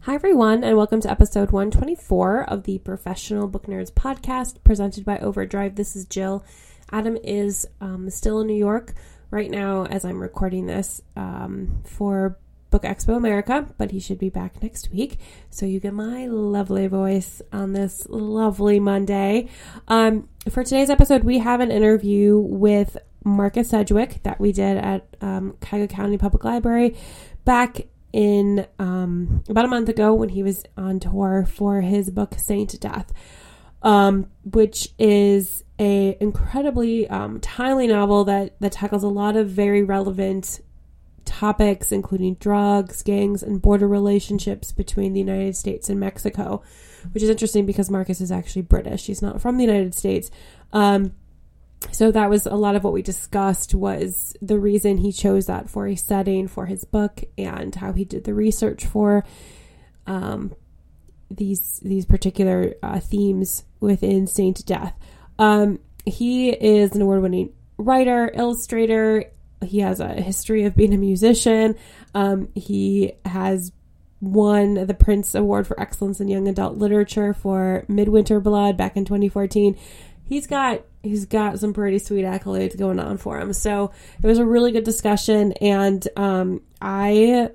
[0.00, 5.18] Hi, everyone, and welcome to episode 124 of the Professional Book Nerds podcast presented by
[5.18, 5.76] Overdrive.
[5.76, 6.44] This is Jill.
[6.92, 8.94] Adam is um, still in New York
[9.30, 12.38] right now as I'm recording this um, for
[12.70, 15.18] Book Expo America, but he should be back next week.
[15.48, 19.48] So you get my lovely voice on this lovely Monday.
[19.88, 25.06] Um, for today's episode, we have an interview with Marcus Sedgwick that we did at
[25.22, 26.96] um, Cuyahoga County Public Library
[27.44, 32.38] back in um, about a month ago when he was on tour for his book
[32.38, 33.12] Saint Death,
[33.82, 39.82] um, which is a incredibly um, timely novel that that tackles a lot of very
[39.82, 40.60] relevant
[41.24, 46.62] topics, including drugs, gangs, and border relationships between the United States and Mexico,
[47.10, 49.06] which is interesting because Marcus is actually British.
[49.06, 50.30] He's not from the United States.
[50.72, 51.14] Um,
[51.92, 55.70] so that was a lot of what we discussed was the reason he chose that
[55.70, 59.24] for a setting for his book and how he did the research for
[60.06, 60.54] um,
[61.30, 64.94] these these particular uh, themes within Saint Death.
[65.38, 69.24] Um, he is an award-winning writer, illustrator.
[69.62, 71.76] He has a history of being a musician.
[72.14, 73.72] Um, he has
[74.20, 79.04] won the Printz Award for Excellence in Young Adult Literature for Midwinter Blood back in
[79.04, 79.76] 2014
[80.24, 83.52] he's got he's got some pretty sweet accolades going on for him.
[83.52, 83.92] So
[84.22, 87.50] it was a really good discussion, and um, I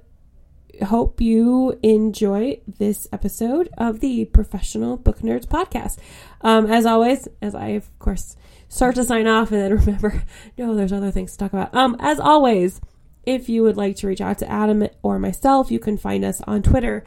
[0.85, 5.97] hope you enjoy this episode of the Professional Book Nerds podcast.
[6.41, 8.35] Um, as always, as I of course
[8.69, 10.23] start to sign off and then remember,
[10.57, 11.73] no, there's other things to talk about.
[11.75, 12.79] Um, as always,
[13.25, 16.41] if you would like to reach out to Adam or myself, you can find us
[16.41, 17.03] on Twitter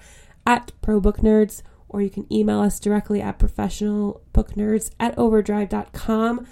[0.46, 6.46] at Pro Book Nerds or you can email us directly at professionalbooknerds at overdrive.com.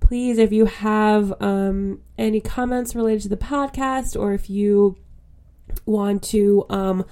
[0.00, 4.96] Please, if you have um, any comments related to the podcast or if you
[5.84, 7.04] want to um,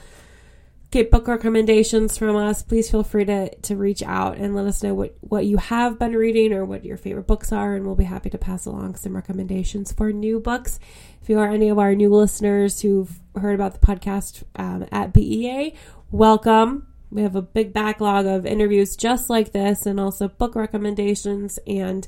[0.95, 4.83] get book recommendations from us, please feel free to, to reach out and let us
[4.83, 7.97] know what, what you have been reading or what your favorite books are, and we'll
[7.97, 10.79] be happy to pass along some recommendations for new books.
[11.21, 15.13] If you are any of our new listeners who've heard about the podcast um, at
[15.13, 15.75] BEA,
[16.13, 16.94] welcome.
[17.15, 21.61] We have a big backlog of interviews just like this and also book recommendations.
[21.65, 22.07] And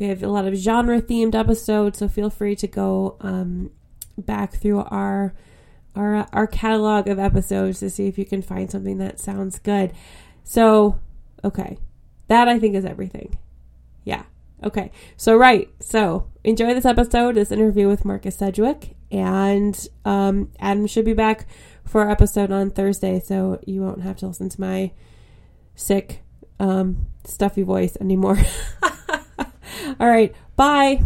[0.00, 2.00] we have a lot of genre themed episodes.
[2.00, 3.70] So feel free to go um,
[4.18, 5.34] back through our,
[5.94, 9.92] our, our catalog of episodes to see if you can find something that sounds good.
[10.42, 10.98] So,
[11.44, 11.78] okay.
[12.26, 13.38] That I think is everything.
[14.02, 14.24] Yeah.
[14.64, 14.90] Okay.
[15.16, 15.68] So, right.
[15.78, 18.96] So, enjoy this episode, this interview with Marcus Sedgwick.
[19.12, 21.46] And um, Adam should be back
[21.90, 24.92] for our episode on Thursday, so you won't have to listen to my
[25.74, 26.22] sick,
[26.60, 28.38] um, stuffy voice anymore.
[29.98, 31.02] All right, bye.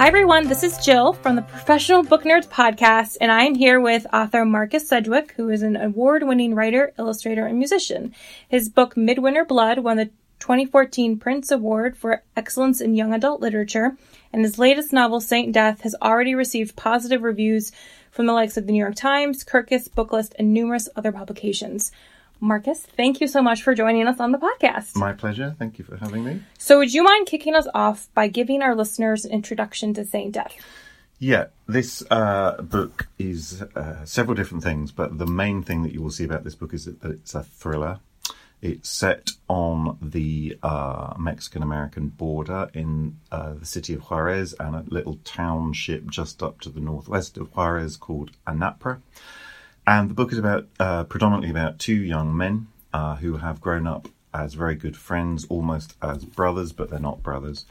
[0.00, 0.48] Hi, everyone.
[0.48, 4.88] This is Jill from the Professional Book Nerds podcast, and I'm here with author Marcus
[4.88, 8.14] Sedgwick, who is an award winning writer, illustrator, and musician.
[8.48, 10.06] His book, Midwinter Blood, won the
[10.38, 13.98] 2014 Printz Award for Excellence in Young Adult Literature,
[14.32, 17.70] and his latest novel, Saint Death, has already received positive reviews
[18.10, 21.92] from the likes of the New York Times, Kirkus, Booklist, and numerous other publications.
[22.40, 24.96] Marcus, thank you so much for joining us on the podcast.
[24.96, 25.54] My pleasure.
[25.58, 26.42] Thank you for having me.
[26.58, 30.32] So, would you mind kicking us off by giving our listeners an introduction to Saint
[30.32, 30.54] Death?
[31.18, 36.00] Yeah, this uh, book is uh, several different things, but the main thing that you
[36.00, 38.00] will see about this book is that it's a thriller.
[38.62, 44.74] It's set on the uh, Mexican American border in uh, the city of Juarez and
[44.74, 49.00] a little township just up to the northwest of Juarez called Anapra.
[49.90, 53.88] And the book is about uh, predominantly about two young men uh, who have grown
[53.88, 57.66] up as very good friends, almost as brothers, but they're not brothers.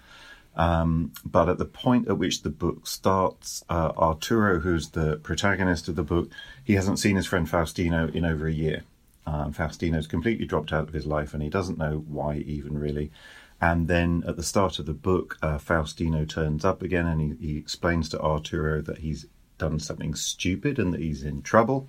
[0.53, 5.87] Um, but at the point at which the book starts, uh, Arturo, who's the protagonist
[5.87, 6.29] of the book,
[6.61, 8.83] he hasn't seen his friend Faustino in over a year.
[9.25, 13.13] Um, Faustino's completely dropped out of his life, and he doesn't know why, even really.
[13.61, 17.47] And then at the start of the book, uh, Faustino turns up again, and he,
[17.47, 19.25] he explains to Arturo that he's
[19.59, 21.87] done something stupid and that he's in trouble.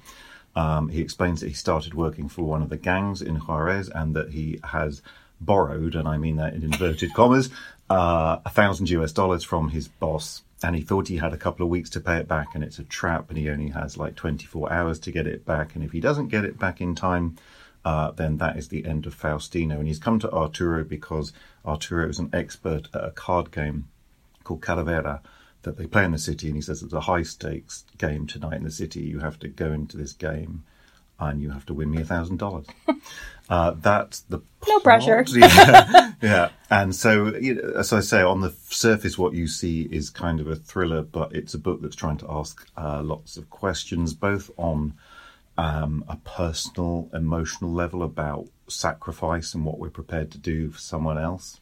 [0.54, 4.14] Um, he explains that he started working for one of the gangs in Juarez and
[4.16, 5.00] that he has
[5.40, 7.50] borrowed, and I mean that in inverted commas,
[7.88, 10.42] uh, a thousand US dollars from his boss.
[10.62, 12.78] And he thought he had a couple of weeks to pay it back, and it's
[12.78, 15.74] a trap, and he only has like 24 hours to get it back.
[15.74, 17.36] And if he doesn't get it back in time,
[17.82, 19.78] uh, then that is the end of Faustino.
[19.78, 21.32] And he's come to Arturo because
[21.64, 23.88] Arturo is an expert at a card game
[24.44, 25.20] called Calavera
[25.62, 26.46] that they play in the city.
[26.48, 29.00] And he says it's a high stakes game tonight in the city.
[29.00, 30.64] You have to go into this game
[31.18, 32.66] and you have to win me a thousand dollars.
[33.48, 35.24] Uh, that's the No pressure.
[35.34, 36.50] yeah, yeah.
[36.70, 40.38] And so, you know, as I say, on the surface, what you see is kind
[40.38, 44.14] of a thriller, but it's a book that's trying to ask uh, lots of questions,
[44.14, 44.94] both on
[45.58, 51.18] um, a personal, emotional level about sacrifice and what we're prepared to do for someone
[51.18, 51.58] else,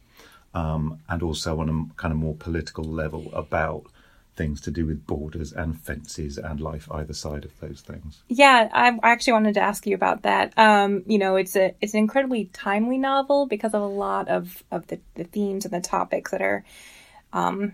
[0.53, 3.85] um, and also on a kind of more political level about
[4.35, 8.23] things to do with borders and fences and life either side of those things.
[8.29, 10.57] Yeah, I actually wanted to ask you about that.
[10.57, 14.63] Um, you know, it's a it's an incredibly timely novel because of a lot of
[14.71, 16.63] of the, the themes and the topics that are
[17.33, 17.73] um,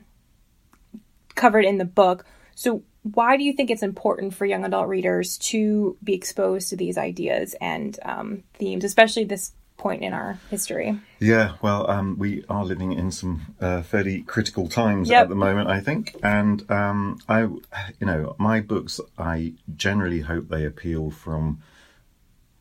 [1.35, 2.25] covered in the book.
[2.55, 6.75] So, why do you think it's important for young adult readers to be exposed to
[6.75, 10.99] these ideas and um, themes, especially this point in our history?
[11.19, 15.23] Yeah, well, um, we are living in some uh, fairly critical times Yep.
[15.23, 17.61] at the moment, I think, and um, I, you
[18.01, 21.61] know, my books, I generally hope they appeal from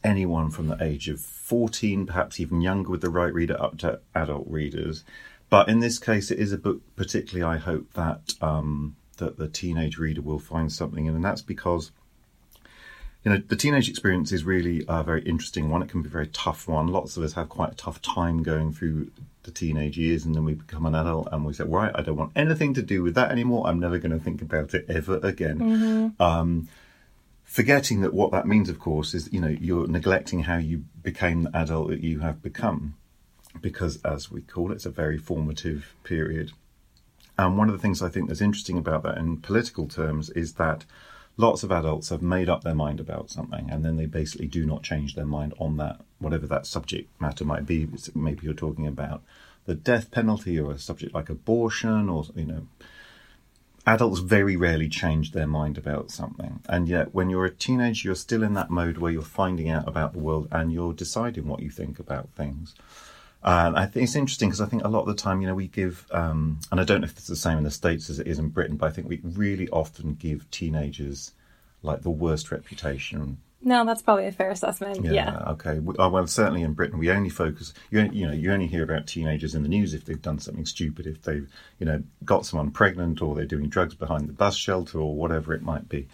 [0.02, 4.00] anyone from the age of fourteen, perhaps even younger, with the right reader, up to
[4.14, 5.04] adult readers.
[5.50, 7.56] But in this case, it is a book, particularly.
[7.56, 11.92] I hope that um, that the teenage reader will find something in, and that's because
[13.24, 15.82] you know, the teenage experience is really a very interesting one.
[15.82, 16.88] It can be a very tough one.
[16.88, 19.10] Lots of us have quite a tough time going through
[19.44, 22.16] the teenage years, and then we become an adult and we say, right, I don't
[22.16, 23.66] want anything to do with that anymore.
[23.66, 26.14] I'm never going to think about it ever again.
[26.20, 26.68] Um,
[27.44, 31.44] forgetting that what that means, of course, is, you know, you're neglecting how you became
[31.44, 32.94] the adult that you have become.
[33.60, 36.52] Because, as we call it, it's a very formative period.
[37.38, 40.54] And one of the things I think that's interesting about that in political terms is
[40.54, 40.84] that
[41.36, 44.64] lots of adults have made up their mind about something and then they basically do
[44.64, 47.88] not change their mind on that, whatever that subject matter might be.
[48.14, 49.22] Maybe you're talking about
[49.66, 52.66] the death penalty or a subject like abortion or, you know,
[53.86, 56.60] adults very rarely change their mind about something.
[56.68, 59.86] And yet, when you're a teenager, you're still in that mode where you're finding out
[59.86, 62.74] about the world and you're deciding what you think about things.
[63.44, 65.54] And I think it's interesting because I think a lot of the time, you know,
[65.54, 68.18] we give, um, and I don't know if it's the same in the States as
[68.18, 71.32] it is in Britain, but I think we really often give teenagers
[71.82, 73.36] like the worst reputation.
[73.66, 75.04] No, that's probably a fair assessment.
[75.04, 75.42] Yeah.
[75.52, 75.78] Okay.
[75.78, 77.72] We- uh, Well, certainly in Britain, we only focus.
[77.90, 80.38] You, only- you know, you only hear about teenagers in the news if they've done
[80.38, 81.48] something stupid, if they've,
[81.78, 85.52] you know, got someone pregnant, or they're doing drugs behind the bus shelter, or whatever
[85.54, 86.08] it might be.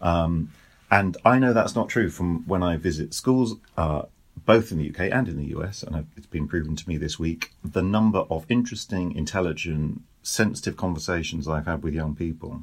[0.00, 0.50] Um,
[0.90, 4.02] and I know that's not true from when I visit schools, uh,
[4.36, 7.18] both in the UK and in the US, and it's been proven to me this
[7.18, 7.52] week.
[7.64, 12.62] The number of interesting, intelligent, sensitive conversations I've had with young people,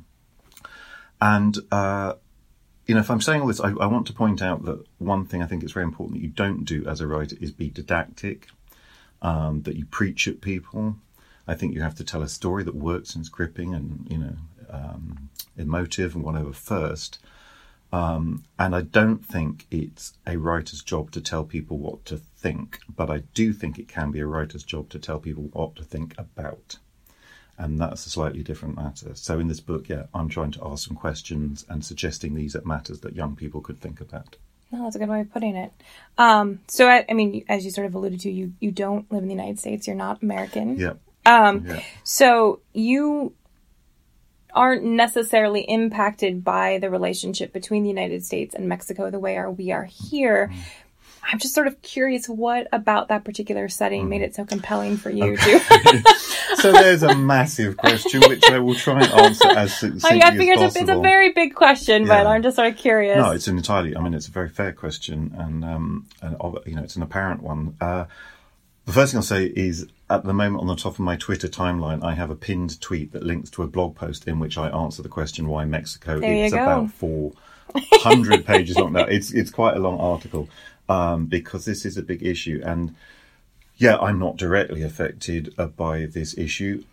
[1.19, 2.13] and uh,
[2.85, 5.25] you know, if I'm saying all this, I, I want to point out that one
[5.25, 7.69] thing I think it's very important that you don't do as a writer is be
[7.69, 8.47] didactic,
[9.21, 10.95] um, that you preach at people.
[11.47, 14.17] I think you have to tell a story that works and is gripping and you
[14.17, 14.35] know
[14.69, 17.19] um, emotive and whatever first.
[17.91, 22.79] Um, and I don't think it's a writer's job to tell people what to think,
[22.95, 25.83] but I do think it can be a writer's job to tell people what to
[25.83, 26.77] think about.
[27.57, 29.11] And that's a slightly different matter.
[29.15, 32.63] So in this book, yeah, I'm trying to ask some questions and suggesting these are
[32.63, 34.37] matters that young people could think about.
[34.71, 35.73] No, that's a good way of putting it.
[36.17, 39.21] Um, so, I, I mean, as you sort of alluded to, you, you don't live
[39.21, 39.85] in the United States.
[39.85, 40.77] You're not American.
[40.77, 40.93] Yeah.
[41.25, 41.83] Um, Yeah.
[42.03, 43.33] So you
[44.53, 49.51] aren't necessarily impacted by the relationship between the United States and Mexico the way are
[49.51, 50.51] we are here.
[51.23, 55.09] I'm just sort of curious what about that particular setting made it so compelling for
[55.09, 56.03] you to.
[56.55, 60.37] So there's a massive question which I will try and answer as I, succinctly I
[60.37, 63.17] figure as it's a, it's a very big question, but I'm just sort of curious.
[63.17, 63.95] No, it's an entirely.
[63.95, 67.41] I mean, it's a very fair question, and um, and you know, it's an apparent
[67.41, 67.75] one.
[67.81, 68.05] Uh,
[68.85, 71.47] the first thing I'll say is, at the moment, on the top of my Twitter
[71.47, 74.69] timeline, I have a pinned tweet that links to a blog post in which I
[74.69, 76.19] answer the question why Mexico.
[76.19, 77.31] There it's about four
[77.75, 78.93] hundred pages long.
[78.93, 80.49] Now, it's it's quite a long article
[80.89, 82.95] um, because this is a big issue, and
[83.77, 86.83] yeah, I'm not directly affected uh, by this issue.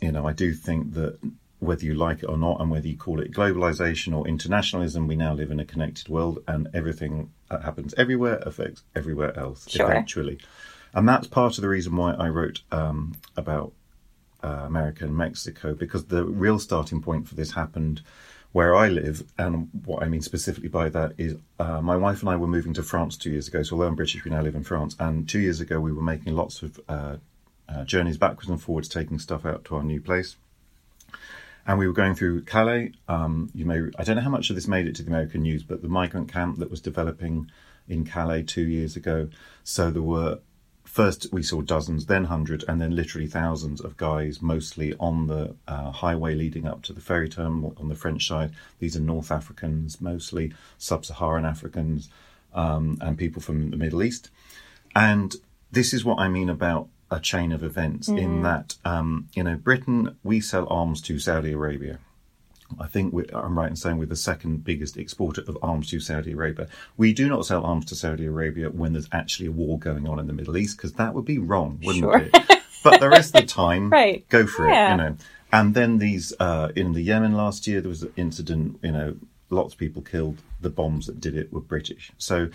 [0.00, 1.18] You know, I do think that
[1.60, 5.16] whether you like it or not, and whether you call it globalization or internationalism, we
[5.16, 9.90] now live in a connected world, and everything that happens everywhere affects everywhere else Sure.
[9.90, 10.38] eventually.
[10.94, 13.72] And that's part of the reason why I wrote um, about
[14.42, 18.02] uh, America and Mexico, because the real starting point for this happened
[18.52, 22.30] where I live, and what I mean specifically by that is uh, my wife and
[22.30, 23.62] I were moving to France two years ago.
[23.62, 24.96] So although I'm British, we now live in France.
[24.98, 27.16] And two years ago, we were making lots of uh,
[27.68, 30.36] uh, journeys backwards and forwards, taking stuff out to our new place.
[31.66, 32.92] And we were going through Calais.
[33.06, 35.42] Um, you may I don't know how much of this made it to the American
[35.42, 37.50] news, but the migrant camp that was developing
[37.86, 39.28] in Calais two years ago.
[39.64, 40.38] So there were
[40.98, 45.54] first we saw dozens, then hundreds, and then literally thousands of guys, mostly on the
[45.68, 48.50] uh, highway leading up to the ferry terminal on the French side.
[48.80, 52.08] These are North Africans, mostly sub-Saharan Africans,
[52.52, 54.30] um, and people from the Middle East.
[54.96, 55.36] And
[55.70, 58.08] this is what I mean about a chain of events.
[58.08, 62.00] In that, um, you know, Britain we sell arms to Saudi Arabia.
[62.78, 66.32] I think I'm right in saying we're the second biggest exporter of arms to Saudi
[66.32, 66.68] Arabia.
[66.96, 70.18] We do not sell arms to Saudi Arabia when there's actually a war going on
[70.18, 72.18] in the Middle East because that would be wrong, wouldn't Sure.
[72.18, 72.60] it?
[72.84, 74.28] But the rest of the time, Right.
[74.28, 74.88] go for Yeah.
[74.88, 75.16] it, you know.
[75.50, 78.78] And then these uh, in the Yemen last year, there was an incident.
[78.82, 79.16] You know,
[79.48, 80.42] lots of people killed.
[80.60, 82.12] The bombs that did it were British.
[82.18, 82.50] So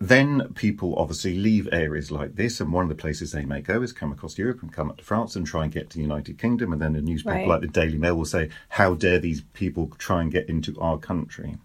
[0.00, 3.82] then people obviously leave areas like this, and one of the places they may go
[3.82, 6.02] is come across Europe and come up to France and try and get to the
[6.02, 6.72] United Kingdom.
[6.72, 7.48] And then a newspaper Right.
[7.48, 10.98] like the Daily Mail will say, "How dare these people try and get into our
[10.98, 11.56] country?"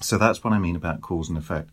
[0.00, 1.70] So that's what I mean about cause and effect.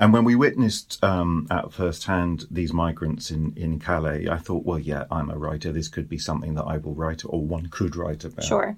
[0.00, 4.64] And when we witnessed um, at first hand these migrants in, in Calais, I thought,
[4.64, 5.72] well, yeah, I'm a writer.
[5.72, 8.44] This could be something that I will write or one could write about.
[8.44, 8.76] Sure.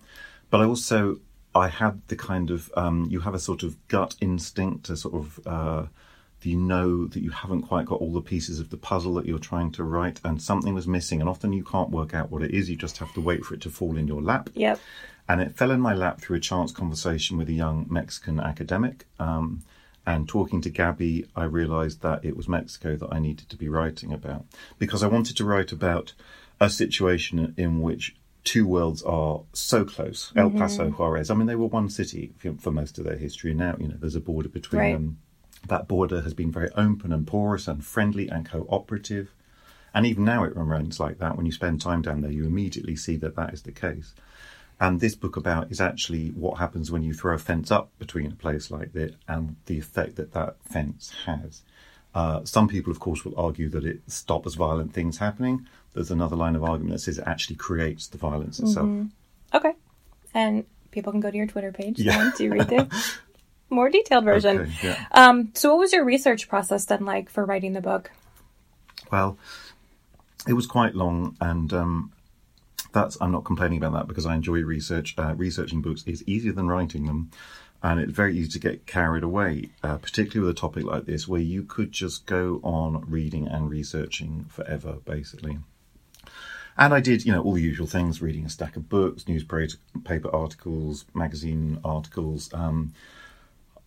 [0.48, 1.18] But I also,
[1.54, 5.14] I had the kind of, um, you have a sort of gut instinct to sort
[5.14, 5.86] of, uh,
[6.46, 9.38] you know that you haven't quite got all the pieces of the puzzle that you're
[9.38, 11.20] trying to write and something was missing.
[11.20, 12.70] And often you can't work out what it is.
[12.70, 14.50] You just have to wait for it to fall in your lap.
[14.54, 14.80] Yep.
[15.28, 19.06] And it fell in my lap through a chance conversation with a young Mexican academic.
[19.18, 19.62] Um,
[20.06, 23.68] and talking to Gabby, I realized that it was Mexico that I needed to be
[23.68, 24.44] writing about
[24.78, 26.14] because I wanted to write about
[26.58, 31.30] a situation in which two worlds are so close El Paso, Juarez.
[31.30, 33.50] I mean, they were one city for, most of their history.
[33.50, 34.92] And now, you know, there's a border between Right.
[34.94, 35.18] them.
[35.68, 39.32] That border has been very open and porous and friendly and cooperative.
[39.92, 41.36] And even now it remains like that.
[41.36, 44.14] When you spend time down there, you immediately see that that is the case.
[44.80, 48.32] And this book about is actually what happens when you throw a fence up between
[48.32, 51.62] a place like that and the effect that that fence has.
[52.14, 55.66] Uh, some people, of course, will argue that it stops violent things happening.
[55.92, 58.88] There's another line of argument that says it actually creates the violence itself.
[59.52, 59.72] Okay.
[60.34, 62.30] And people can go to your Twitter page Yeah.
[62.36, 62.88] to read the
[63.70, 64.60] more detailed version.
[64.60, 65.06] Okay, yeah.
[65.12, 68.10] Um, so, what was your research process then like for writing the book?
[69.10, 69.38] Well,
[70.46, 72.12] it was quite long, and um,
[72.92, 75.14] that's I'm not complaining about that because I enjoy research.
[75.16, 77.30] Uh, researching books is easier than writing them,
[77.82, 81.28] and it's very easy to get carried away, uh, particularly with a topic like this
[81.28, 85.58] where you could just go on reading and researching forever, basically.
[86.76, 90.34] And I did, you know, all the usual things: reading a stack of books, newspaper
[90.34, 92.50] articles, magazine articles.
[92.54, 92.92] Um,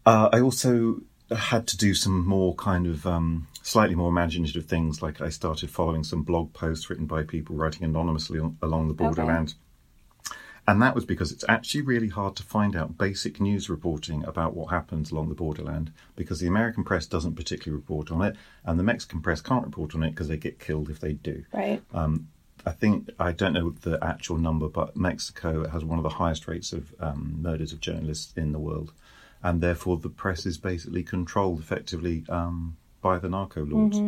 [0.05, 1.01] uh, I also
[1.35, 5.01] had to do some more kind of um, slightly more imaginative things.
[5.01, 8.93] Like I started following some blog posts written by people writing anonymously on, along the
[8.93, 9.55] borderland.
[10.65, 14.55] And that was because it's actually really hard to find out basic news reporting about
[14.55, 18.79] what happens along the borderland because the American press doesn't particularly report on it, and
[18.79, 21.43] the Mexican press can't report on it because they get killed if they do.
[21.51, 21.81] Right.
[22.65, 26.47] I think I don't know the actual number, but Mexico has one of the highest
[26.47, 28.93] rates of um, murders of journalists in the world,
[29.43, 33.99] and therefore the press is basically controlled effectively um, by the narco lords.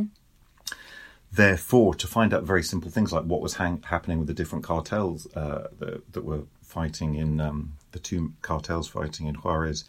[1.32, 4.63] Therefore, to find out very simple things like what was hang- happening with the different
[4.63, 9.84] cartels uh, that, that were fighting in um, the two cartels fighting in Juarez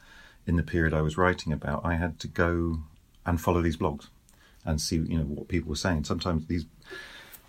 [0.47, 2.79] in the period I was writing about, I had to go
[3.25, 4.09] and follow these blogs
[4.65, 6.05] and see you know what people were saying.
[6.05, 6.67] Sometimes these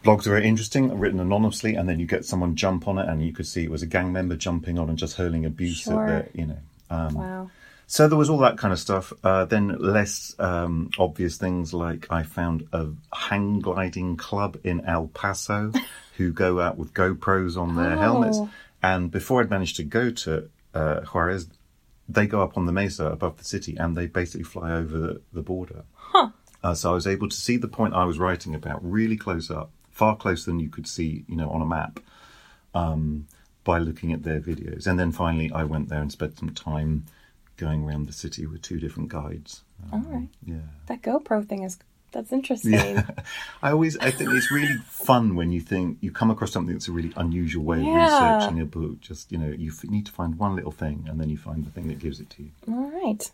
[0.03, 3.23] blogs are very interesting, written anonymously, and then you get someone jump on it, and
[3.25, 6.07] you could see it was a gang member jumping on and just hurling abuse Sure.
[6.07, 6.57] at the, you know.
[6.89, 7.49] Um, wow.
[7.87, 9.13] So there was all that kind of stuff.
[9.23, 15.07] Uh, then less um, obvious things like I found a hang gliding club in El
[15.07, 15.71] Paso
[16.17, 17.99] who go out with GoPros on their Oh.
[17.99, 18.39] helmets.
[18.83, 21.47] And before I'd managed to go to uh, Juarez,
[22.09, 25.21] they go up on the mesa above the city and they basically fly over the,
[25.33, 25.83] the border.
[26.63, 29.49] Uh, so I was able to see the point I was writing about really close
[29.51, 31.99] up, far closer than you could see, you know, on a map,
[32.73, 33.27] um,
[33.63, 34.87] by looking at their videos.
[34.87, 37.05] And then finally, I went there and spent some time
[37.57, 39.63] going around the city with two different guides.
[39.91, 40.29] All right.
[40.45, 40.55] Yeah.
[40.87, 41.77] That GoPro thing is
[42.13, 42.73] that's interesting.
[42.73, 43.05] Yeah.
[43.61, 46.87] I always, I think it's really fun when you think you come across something that's
[46.87, 48.35] a really unusual way of Yeah.
[48.37, 49.01] researching a book.
[49.01, 51.65] Just, you know, you f- need to find one little thing and then you find
[51.65, 52.51] the thing that gives it to you.
[52.69, 53.29] All right.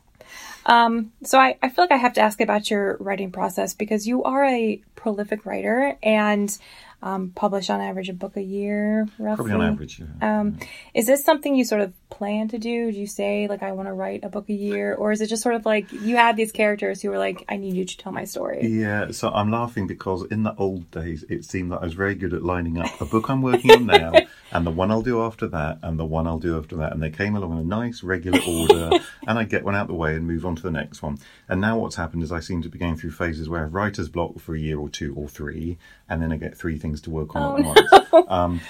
[0.66, 4.08] Um, so I, I feel like I have to ask about your writing process because
[4.08, 6.58] you are a prolific writer and
[7.04, 9.36] um, publish on average a book a year, roughly.
[9.36, 10.00] Probably on average.
[10.00, 10.40] Yeah.
[10.40, 10.58] Um,
[10.94, 12.92] is this something you sort of plan to do?
[12.92, 15.28] Do you say like I want to write a book a year, or is it
[15.28, 17.98] just sort of like you had these characters who were like, I need you to
[17.98, 18.66] tell my story?
[18.66, 22.16] Yeah, so I'm laughing because in the old days it seemed that I was very
[22.16, 24.14] good at lining up a book I'm working on now
[24.54, 26.94] and the one I'll do after that and the one I'll do after that.
[26.94, 28.92] And they came along in a nice regular order
[29.28, 31.18] and I get one out the way and move on to the next one.
[31.50, 33.74] And now what's happened is I seem to be going through phases where I have
[33.74, 37.02] writer's block for a year or two or three and then I get three things
[37.02, 38.30] to work on Oh, at once.
[38.32, 38.62] Um,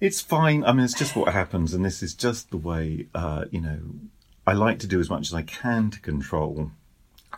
[0.00, 0.64] it's fine.
[0.64, 3.06] I mean, it's just what happens, and this is just the way.
[3.14, 3.78] Uh, you know,
[4.46, 6.70] I like to do as much as I can to control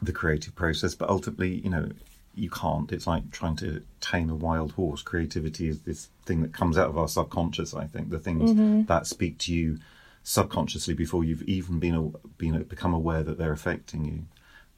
[0.02, 1.90] the creative process, but ultimately, you know,
[2.38, 2.90] you can't.
[2.92, 5.02] It's like trying to tame a wild horse.
[5.02, 7.74] Creativity is this thing that comes out of our subconscious.
[7.74, 9.78] I think the things that speak to you
[10.22, 14.24] subconsciously before you've even been been become aware that they're affecting you.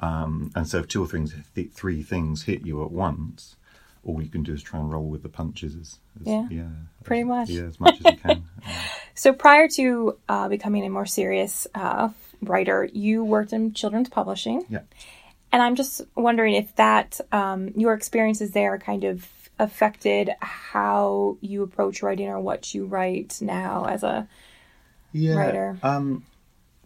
[0.00, 3.56] Um, and so, if two or things, th- three things hit you at once,
[4.04, 5.74] all you can do is try and roll with the punches.
[5.76, 6.68] As, as, Yeah,
[7.04, 7.48] pretty as- much.
[7.50, 8.44] Yeah, as much as you can.
[8.66, 8.76] Yeah.
[9.14, 12.08] So prior to uh, becoming a more serious uh,
[12.40, 14.64] writer, you worked in children's publishing.
[14.70, 14.80] yeah.
[15.52, 19.28] And I'm just wondering if that, um, your experiences there kind of
[19.58, 24.28] affected how you approach writing or what you write now as a.
[25.12, 25.78] yeah, writer.
[25.82, 26.24] Um,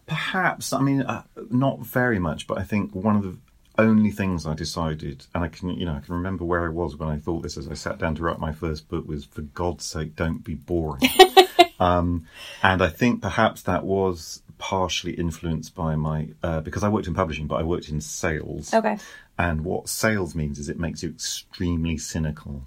[0.07, 0.73] perhaps.
[0.73, 3.37] I mean, uh, not very much, but I think one of the
[3.77, 6.95] only things I decided, and I can, you know, I can remember where I was
[6.95, 9.41] when I thought this as I sat down to write my first book was, for
[9.41, 11.01] God's sake, don't be boring.
[11.79, 12.25] um,
[12.63, 17.13] and I think perhaps that was partially influenced by my uh, because I worked in
[17.13, 18.73] publishing, but I worked in sales.
[18.73, 18.97] Okay.
[19.37, 22.63] And what sales means is it makes you extremely cynical.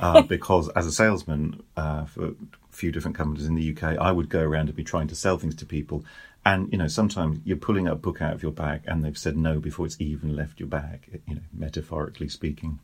[0.00, 2.34] Uh, because as a salesman uh, for a
[2.70, 5.38] few different companies in the UK, I would go around and be trying to sell
[5.38, 6.04] things to people.
[6.44, 9.36] And, you know, sometimes you're pulling a book out of your bag and they've said
[9.36, 12.80] no before it's even left your bag, you know, metaphorically speaking.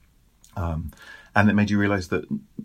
[0.57, 0.93] Um,
[1.35, 2.25] and it made you realize that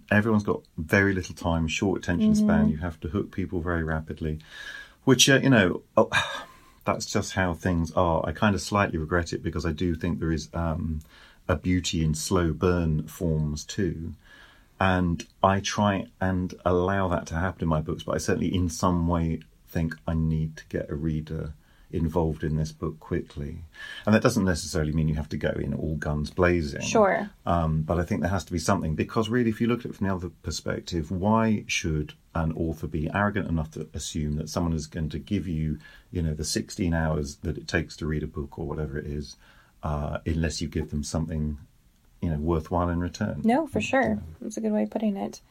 [0.10, 2.70] everyone's got very little time, short attention span.
[2.70, 4.40] You have to hook people very rapidly,
[5.06, 6.10] which, uh, you know, oh,
[6.86, 8.26] that's just how things are.
[8.26, 11.02] I kind of slightly regret it because I do think there is um,
[11.48, 14.14] a beauty in slow burn forms too.
[14.80, 18.70] And I try and allow that to happen in my books, but I certainly in
[18.70, 19.40] some way
[19.70, 21.54] think I need to get a reader
[21.94, 23.60] involved in this book quickly.
[24.06, 26.82] And that doesn't necessarily mean you have to go in all guns blazing.
[26.82, 27.30] Sure.
[27.46, 29.86] Um, but I think there has to be something because really, if you look at
[29.86, 34.50] it from the other perspective, why should an author be arrogant enough to assume that
[34.50, 35.78] someone is going to give you,
[36.12, 39.06] you know, the 16 hours that it takes to read a book or whatever it
[39.06, 39.36] is,
[39.84, 41.58] uh, unless you give them something,
[42.22, 43.42] you know, worthwhile in return?
[43.44, 44.20] No, for sure.
[44.42, 45.42] That's a good way of putting it.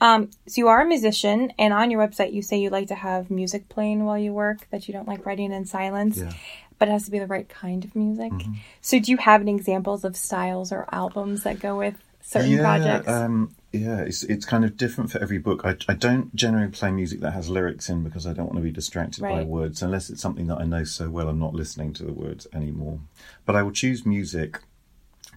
[0.00, 2.94] Um, so you are a musician, and on your website you say you like to
[2.94, 6.32] have music playing while you work, that you don't like writing in silence, Yeah.
[6.78, 8.32] but it has to be the right kind of music.
[8.80, 13.08] So do you have any examples of styles or albums that go with certain projects?
[13.08, 15.62] Um, yeah, it's it's kind of different for every book.
[15.64, 18.62] I, I don't generally play music that has lyrics in because I don't want to
[18.62, 21.92] be distracted by words unless it's something that I know so well I'm not listening
[21.94, 23.00] to the words anymore.
[23.46, 24.60] But I will choose music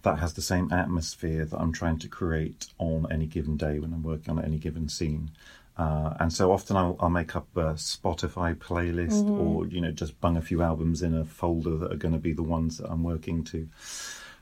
[0.03, 3.93] that has the same atmosphere that I'm trying to create on any given day when
[3.93, 5.31] I'm working on any given scene.
[5.77, 10.19] Uh, and so often I'll, I'll make up a Spotify playlist or, you know, just
[10.21, 12.89] bung a few albums in a folder that are going to be the ones that
[12.89, 13.67] I'm working to.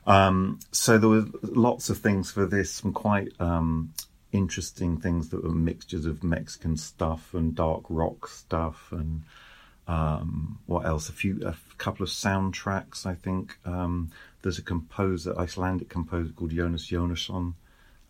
[0.06, 3.94] Um, so there were lots of things for this, some quite um,
[4.32, 9.22] interesting things that were mixtures of Mexican stuff and dark rock stuff and
[9.86, 11.08] um, what else?
[11.08, 13.04] A few, a couple of soundtracks.
[13.04, 14.10] I think um,
[14.42, 17.54] there's a composer, Icelandic composer called Jóhann Jóhannsson,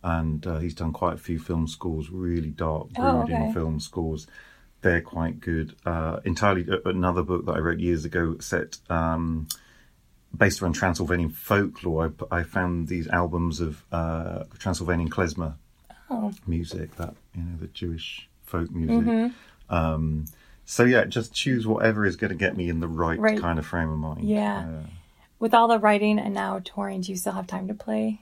[0.03, 3.53] and uh, he's done quite a few film scores, really dark, Oh, brooding okay.
[3.53, 4.27] film scores.
[4.81, 5.75] They're quite good.
[5.85, 9.47] Uh, entirely uh, another book that I wrote years ago, set um,
[10.37, 12.13] based around Transylvanian folklore.
[12.31, 15.55] I, I found these albums of uh, Transylvanian klezmer
[16.09, 16.31] Oh.
[16.45, 19.31] music, that you know, the Jewish folk music.
[19.69, 20.25] Um,
[20.65, 23.39] so yeah, just choose whatever is going to get me in the right, Right.
[23.39, 24.27] kind of frame of mind.
[24.27, 24.59] Yeah.
[24.67, 24.87] Uh,
[25.39, 28.21] With all the writing and now touring, do you still have time to play?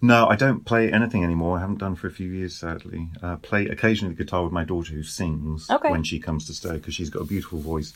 [0.00, 1.58] no, I don't play anything anymore.
[1.58, 3.08] I haven't done for a few years, sadly.
[3.22, 5.90] Uh, play occasionally the guitar with my daughter, who sings Okay.
[5.90, 7.92] when she comes to stay because she's got a beautiful voice.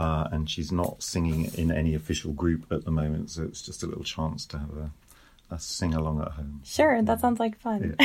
[0.00, 3.82] Uh, and she's not singing in any official group at the moment, so it's just
[3.82, 6.60] a little chance to have a, a sing along at home.
[6.64, 7.96] Sure, that sounds like fun.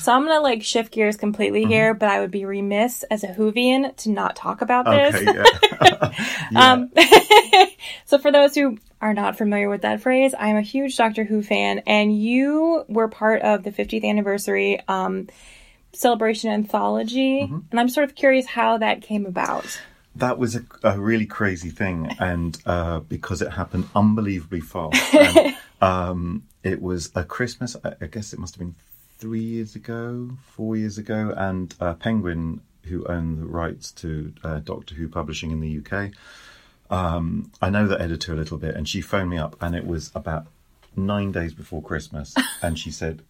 [0.00, 1.70] so I'm gonna like shift gears completely Mm-hmm.
[1.70, 5.14] here, but I would be remiss as a Whovian to not talk about this.
[5.14, 6.12] Okay, yeah.
[6.52, 6.72] Yeah.
[6.72, 6.90] Um,
[8.04, 11.42] so for those who are not familiar with that phrase, I'm a huge Doctor Who
[11.42, 15.28] fan, and you were part of the 50th anniversary um,
[15.92, 17.58] celebration anthology, Mm-hmm.
[17.70, 19.80] and I'm sort of curious how that came about.
[20.16, 24.96] That was a, a really crazy thing, and uh, because it happened unbelievably fast.
[25.14, 27.76] And, um, it was a Christmas.
[27.84, 28.74] I guess it must have been
[29.18, 34.58] three years ago, four years ago, and uh, Penguin, who own the rights to uh,
[34.60, 36.12] Doctor Who publishing in the UK.
[36.88, 39.86] Um, I know the editor a little bit, and she phoned me up, and it
[39.86, 40.46] was about
[40.96, 43.22] nine days before Christmas, and she said,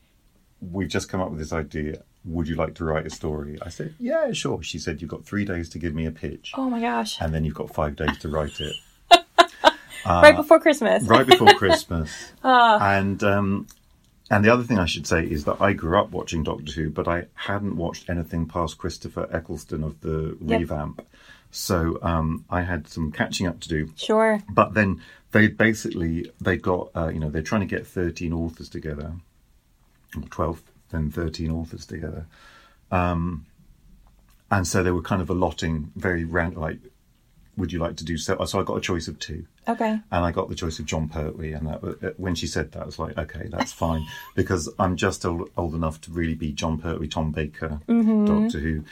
[0.61, 2.03] "We've just come up with this idea.
[2.25, 5.25] Would you like to write a story?" I said, "Yeah, sure." She said, "You've got
[5.25, 7.21] three days to give me a pitch, Oh my gosh.
[7.21, 8.75] and then you've got five days to write it."
[10.07, 11.03] right before Christmas.
[11.05, 12.33] right before Christmas.
[12.43, 13.67] And um,
[14.31, 16.91] and the other thing I should say is that I grew up watching Doctor Who,
[16.91, 20.61] but I hadn't watched anything past Christopher Eccleston of the Yep.
[20.61, 21.07] revamp.
[21.53, 23.93] So um, I had some catching up to do.
[23.97, 24.41] Sure.
[24.51, 25.01] But then
[25.33, 29.13] they basically they got uh, you know they're trying to get thirteen authors together,
[30.25, 32.27] or twelve then thirteen authors together,
[32.91, 33.47] um,
[34.51, 36.79] and so they were kind of allotting very random like,
[37.57, 38.45] would you like to do so?
[38.45, 39.47] So I got a choice of two.
[39.69, 39.99] Okay.
[40.13, 42.83] and I got the choice of Jon Pertwee, and that uh, when she said that,
[42.83, 46.53] I was like, okay, that's fine, because I'm just old, old enough to really be
[46.53, 48.85] Jon Pertwee, Tom Baker, Doctor Who,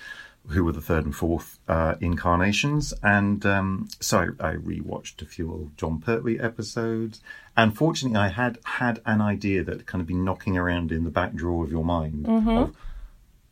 [0.48, 5.26] who were the third and fourth uh, incarnations, and um, so I, I rewatched a
[5.26, 7.20] few old Jon Pertwee episodes,
[7.56, 11.10] and fortunately, I had had an idea that kind of been knocking around in the
[11.10, 12.76] back drawer of your mind of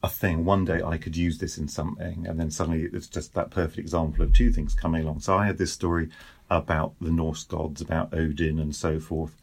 [0.02, 0.44] a thing.
[0.44, 3.78] One day I could use this in something, and then suddenly it's just that perfect
[3.78, 5.20] example of two things coming along.
[5.20, 6.08] So I had this story
[6.50, 9.34] about the Norse gods, about Odin, and so forth.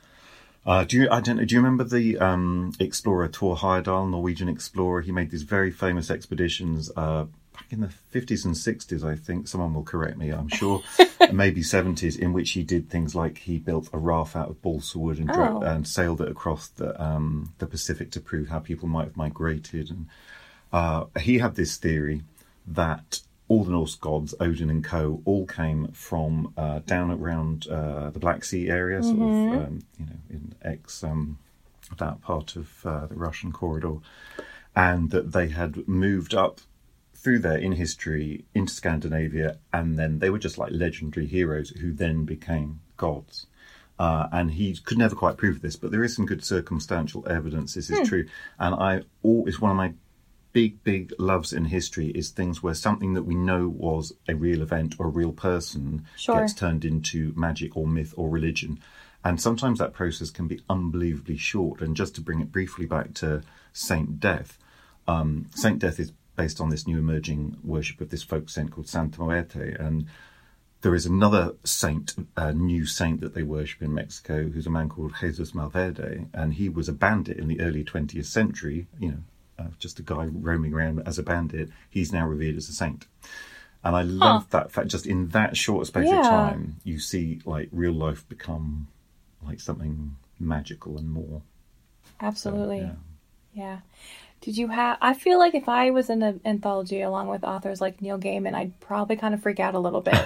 [0.65, 1.07] Uh, do you?
[1.09, 1.45] I don't know.
[1.45, 5.01] Do you remember the um, explorer Thor Heyerdahl, Norwegian explorer?
[5.01, 7.25] He made these very famous expeditions uh,
[7.59, 9.03] back in the fifties and sixties.
[9.03, 10.29] I think someone will correct me.
[10.31, 10.81] I'm sure,
[11.33, 14.97] maybe seventies, in which he did things like he built a raft out of balsa
[14.99, 15.65] wood and, dro- Oh.
[15.65, 19.89] and sailed it across the um, the Pacific to prove how people might have migrated
[19.89, 20.07] and
[20.71, 22.21] uh, he had this theory
[22.67, 28.11] that all the Norse gods, Odin and co, all came from uh, down around uh,
[28.11, 31.39] the Black Sea area, sort of, um, you know, in ex um,
[31.97, 33.95] that part of uh, the Russian corridor,
[34.75, 36.61] and that they had moved up
[37.19, 41.91] through there in history into Scandinavia, and then they were just like legendary heroes who
[41.91, 43.45] then became gods.
[43.97, 47.73] Uh, and he could never quite prove this, but there is some good circumstantial evidence
[47.73, 48.25] this is true.
[48.57, 49.93] And I, all it's one of my
[50.53, 54.61] big, big loves in history is things where something that we know was a real
[54.61, 56.39] event or a real person Sure.
[56.39, 58.79] gets turned into magic or myth or religion.
[59.23, 61.81] And sometimes that process can be unbelievably short.
[61.81, 63.41] And just to bring it briefly back to
[63.73, 64.57] Saint Death,
[65.09, 68.87] um, Saint Death is based on this new emerging worship of this folk saint called
[68.87, 69.75] Santa Muerte.
[69.77, 70.05] And
[70.79, 74.87] there is another saint, a new saint that they worship in Mexico, who's a man
[74.87, 78.87] called Jesus Malverde, and he was a bandit in the early 20th century.
[78.97, 79.17] You know,
[79.59, 81.71] uh, just a guy roaming around as a bandit.
[81.89, 83.05] He's now revered as a saint,
[83.83, 84.87] and I love that fact.
[84.87, 86.21] Just in that short space Yeah.
[86.21, 88.87] of time, you see like real life become
[89.45, 91.41] like something magical and more.
[92.21, 92.79] Absolutely.
[92.79, 92.95] yeah.
[93.53, 93.79] Yeah.
[94.41, 94.97] Did you have?
[95.01, 98.53] I feel like if I was in an anthology along with authors like Neil Gaiman,
[98.55, 100.15] I'd probably kind of freak out a little bit.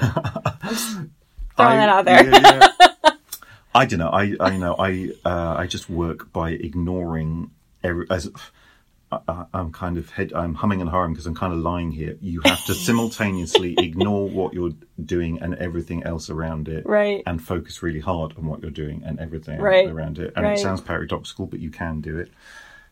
[1.56, 2.24] Throwing that out there.
[2.30, 2.70] yeah,
[3.04, 3.12] yeah.
[3.76, 4.10] I don't know.
[4.10, 4.76] I I know.
[4.78, 7.52] I uh, I just work by ignoring
[7.84, 8.28] every as.
[8.28, 8.40] I-
[9.28, 10.34] I, I'm kind of head.
[10.34, 12.18] I'm humming and hawing because I'm kind of lying here.
[12.20, 14.72] You have to simultaneously ignore what you're
[15.06, 17.22] doing and everything else around it, Right.
[17.28, 19.88] And focus really hard on what you're doing and everything Right.
[19.88, 20.34] around it.
[20.36, 20.58] And Right.
[20.58, 22.32] it sounds paradoxical, but you can do it.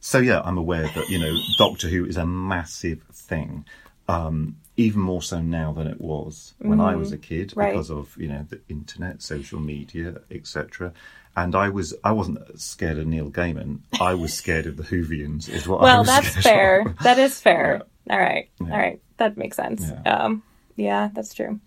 [0.02, 3.66] So yeah, I'm aware that you know Doctor Who is a massive thing,
[4.08, 7.60] um, even more so now than it was when I was a kid Mm-hmm.
[7.60, 7.72] Right.
[7.74, 10.92] because of you know the internet, social media, etc.
[11.36, 13.80] And I was I wasn't scared of Neil Gaiman.
[14.02, 15.48] I was scared of the Whovians.
[15.48, 16.08] Is what I was.
[16.08, 16.82] Well, that's fair.
[16.82, 16.98] of.
[17.04, 17.84] That is fair.
[18.10, 18.50] All right.
[18.60, 19.00] All right.
[19.18, 19.84] That makes sense.
[19.88, 20.02] Yeah.
[20.14, 20.44] Um,
[20.76, 21.60] yeah, that's true.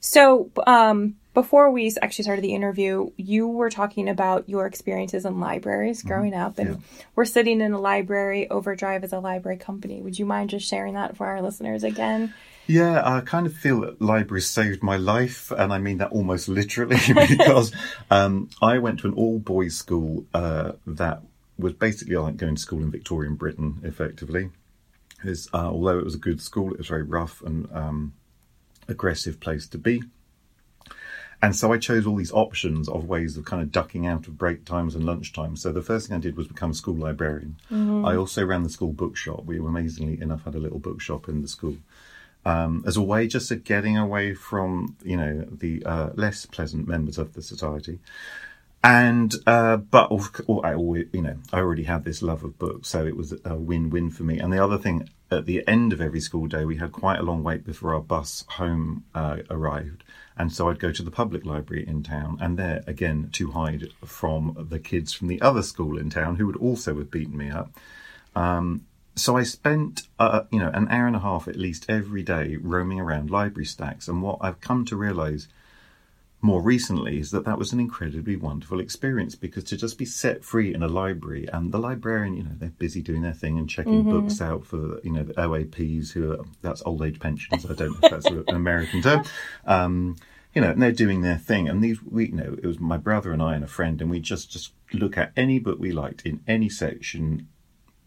[0.00, 5.38] So, um, before we actually started the interview, you were talking about your experiences in
[5.38, 6.82] libraries growing up, and
[7.14, 8.50] we're sitting in a library.
[8.50, 10.02] Overdrive is a library company.
[10.02, 12.34] Would you mind just sharing that for our listeners again?
[12.66, 16.48] Yeah, I kind of feel that libraries saved my life, and I mean that almost
[16.48, 17.72] literally because
[18.10, 21.22] um, I went to an all boys school uh, that
[21.56, 24.50] was basically like going to school in Victorian Britain, effectively.
[25.24, 28.12] Is uh, although it was a good school, it was very rough and um,
[28.88, 30.02] aggressive place to be.
[31.40, 34.36] And so I chose all these options of ways of kind of ducking out of
[34.36, 35.62] break times and lunch times.
[35.62, 37.56] So the first thing I did was become a school librarian.
[38.04, 39.44] I also ran the school bookshop.
[39.44, 41.76] We amazingly enough had a little bookshop in the school
[42.44, 46.88] um, as a way just of getting away from you know the uh, less pleasant
[46.88, 47.98] members of the society.
[48.82, 52.58] And uh, but of c- I always, you know I already had this love of
[52.58, 54.38] books, so it was a win-win for me.
[54.38, 57.24] And the other thing, at the end of every school day, we had quite a
[57.24, 60.04] long wait before our bus home uh, arrived,
[60.36, 63.88] and so I'd go to the public library in town, and there again to hide
[64.04, 67.50] from the kids from the other school in town who would also have beaten me
[67.50, 67.72] up.
[68.36, 68.86] Um,
[69.16, 72.56] so I spent, uh, you know, an hour and a half at least every day
[72.56, 74.06] roaming around library stacks.
[74.06, 75.48] And what I've come to realise
[76.40, 80.44] more recently is that that was an incredibly wonderful experience because to just be set
[80.44, 83.68] free in a library and the librarian, you know, they're busy doing their thing and
[83.68, 87.66] checking books out for, you know, the OAPs who are, that's old age pensions.
[87.66, 89.24] I don't know if that's an American term.
[89.66, 90.16] Um,
[90.54, 91.68] you know, and they're doing their thing.
[91.68, 94.10] And these, we, you know, it was my brother and I and a friend, and
[94.10, 97.48] we just just look at any book we liked in any section.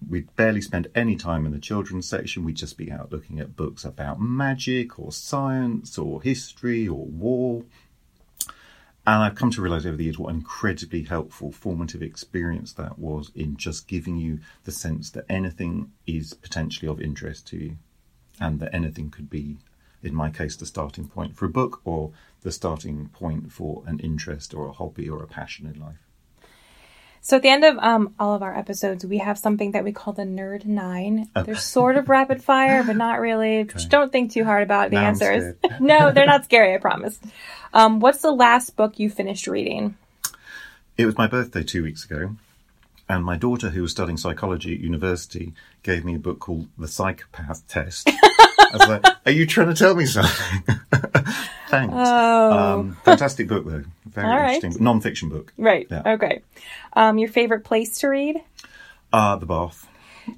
[0.09, 2.43] We'd barely spend any time in the children's section.
[2.43, 7.63] We'd just be out looking at books about magic or science or history or war.
[9.05, 12.99] And I've come to realize over the years what an incredibly helpful formative experience that
[12.99, 17.77] was in just giving you the sense that anything is potentially of interest to you
[18.39, 19.57] and that anything could be,
[20.03, 22.11] in my case, the starting point for a book or
[22.41, 26.10] the starting point for an interest or a hobby or a passion in life.
[27.23, 29.91] So at the end of um, all of our episodes, we have something that we
[29.91, 31.29] call the Nerd Nine.
[31.35, 33.63] They're sort of rapid fire, but not really.
[33.65, 35.55] Just don't think too hard about the Now answers.
[35.79, 36.73] no, they're not scary.
[36.73, 37.19] I promise.
[37.73, 39.95] Um, what's the last book you finished reading?
[40.97, 42.35] It was my birthday two weeks ago,
[43.07, 45.53] and my daughter, who was studying psychology at university,
[45.83, 48.09] gave me a book called The Psychopath Test.
[48.09, 50.79] I was like, Are you trying to tell me something?
[51.71, 51.95] Thanks.
[51.95, 53.85] Um, fantastic book, though.
[54.05, 54.55] Very right.
[54.55, 54.83] interesting.
[54.83, 55.53] Non fiction book.
[55.57, 55.87] Right.
[55.89, 56.03] Yeah.
[56.05, 56.41] Okay.
[56.93, 58.43] Um, your favorite place to read?
[59.13, 59.87] Uh, the Bath.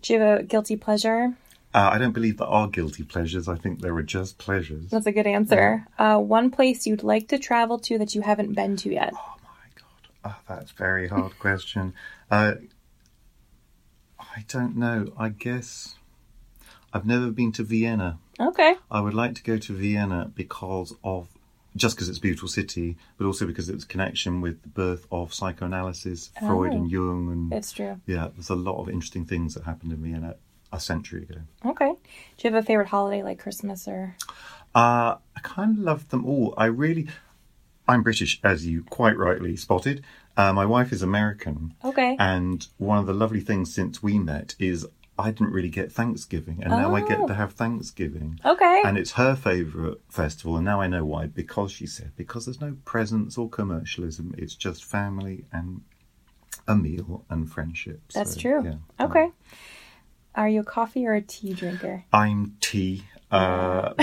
[0.02, 1.34] Do you have a guilty pleasure?
[1.74, 3.48] Uh, I don't believe there are guilty pleasures.
[3.48, 4.92] I think there are just pleasures.
[4.92, 5.88] That's a good answer.
[5.98, 9.14] Uh, one place you'd like to travel to that you haven't been to yet?
[9.16, 11.96] Oh my god, oh, that's a very hard question.
[12.30, 12.54] Uh,
[14.20, 15.14] I don't know.
[15.18, 15.96] I guess
[16.94, 18.20] I've never been to Vienna.
[18.40, 18.76] Okay.
[18.92, 21.28] I would like to go to Vienna because of
[21.76, 25.34] just because it's a beautiful city, but also because it's connection with the birth of
[25.34, 28.00] psychoanalysis, Freud and Jung, and It's true.
[28.06, 30.36] yeah, there's a lot of interesting things that happened in Vienna
[30.72, 31.42] a century ago.
[31.66, 31.90] Okay.
[31.92, 34.16] Do you have a favorite holiday like Christmas or?
[34.76, 36.54] Uh, I kind of love them all.
[36.58, 37.08] I really,
[37.88, 40.04] I'm British, as you quite rightly spotted.
[40.38, 41.74] Uh, my wife is American.
[41.84, 42.16] Okay.
[42.20, 44.86] And one of the lovely things since we met is
[45.18, 47.28] I didn't really get Thanksgiving, and now I get Oh.
[47.28, 48.40] to have Thanksgiving.
[48.44, 48.82] Okay.
[48.84, 51.28] And it's her favourite festival, and now I know why.
[51.28, 55.82] Because she said, because there's no presents or commercialism, it's just family and
[56.68, 58.02] a meal and friendship.
[58.14, 58.64] That's So, true.
[58.66, 59.06] yeah.
[59.06, 59.30] Okay.
[60.36, 62.06] Are you a coffee or a tea drinker?
[62.12, 63.04] I'm tea.
[63.30, 63.94] Uh,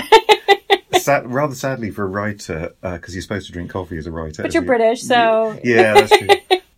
[0.97, 4.43] sad, rather sadly for a writer, because you're supposed to drink coffee as a writer.
[4.43, 6.27] But you're you- British, so Yeah, that's true.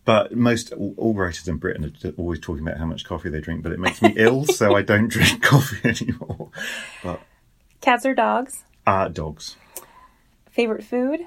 [0.04, 3.40] But most all, all writers in Britain are always talking about how much coffee they
[3.40, 6.50] drink, but it makes me ill, so I don't drink coffee anymore.
[7.02, 7.20] But
[7.80, 8.64] cats or dogs?
[8.86, 9.56] uh, dogs.
[10.50, 11.20] Favorite food?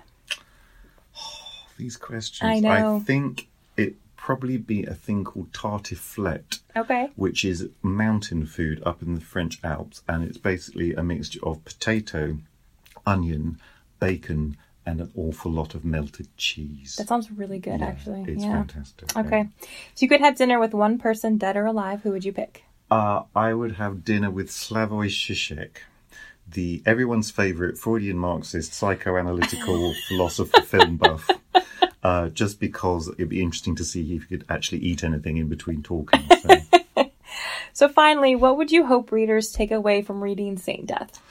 [1.78, 2.50] These questions.
[2.50, 2.98] I know.
[2.98, 7.10] I think it probably be a thing called tartiflette, Okay.
[7.16, 11.64] which is mountain food up in the French Alps, and it's basically a mixture of
[11.66, 12.38] potato,
[13.06, 13.60] onion,
[14.00, 16.96] bacon, and an awful lot of melted cheese.
[16.96, 18.24] That sounds really good, Yeah, actually.
[18.28, 18.54] It's yeah.
[18.54, 19.12] fantastic.
[19.14, 19.22] yeah.
[19.22, 19.50] Okay.
[19.96, 22.02] So you could have dinner with one person, dead or alive.
[22.04, 22.64] Who would you pick?
[22.90, 25.72] Uh, I would have dinner with Slavoj Žižek,
[26.50, 31.30] the everyone's favourite Freudian Marxist psychoanalytical philosopher film buff.
[32.02, 35.50] Uh, just because it'd be interesting to see if you could actually eat anything in
[35.50, 36.24] between talking.
[36.42, 36.58] So.
[37.74, 41.22] So finally, what would you hope readers take away from reading Saint Death?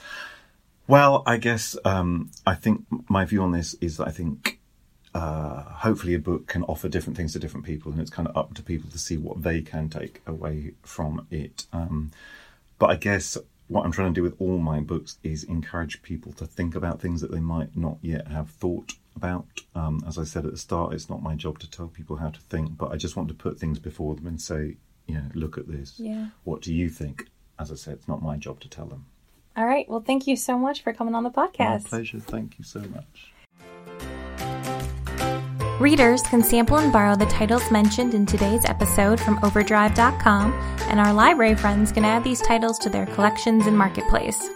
[0.87, 4.59] Well, I guess um, I think my view on this is that I think
[5.13, 8.37] uh, hopefully a book can offer different things to different people, and it's kind of
[8.37, 11.65] up to people to see what they can take away from it.
[11.73, 12.11] Um,
[12.79, 16.31] but I guess what I'm trying to do with all my books is encourage people
[16.33, 19.61] to think about things that they might not yet have thought about.
[19.75, 22.29] Um, as I said at the start, it's not my job to tell people how
[22.29, 25.25] to think, but I just want to put things before them and say, you know,
[25.33, 25.99] look at this.
[25.99, 26.27] Yeah.
[26.43, 27.27] What do you think?
[27.59, 29.05] As I said, it's not my job to tell them.
[29.57, 29.89] All right.
[29.89, 31.85] Well, thank you so much for coming on the My podcast.
[31.85, 32.19] pleasure.
[32.19, 33.33] Thank you so much.
[35.79, 40.53] Readers can sample and borrow the titles mentioned in today's episode from Overdrive.com,
[40.89, 44.49] and our library friends can add these titles to their collections and marketplace.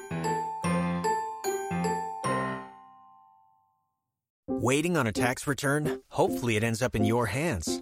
[4.48, 6.02] Waiting on a tax return?
[6.10, 7.82] Hopefully, it ends up in your hands.